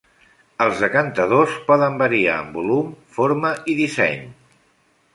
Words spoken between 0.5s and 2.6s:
Els decantadors poden variar en